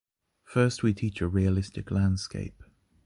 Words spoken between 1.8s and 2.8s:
landscape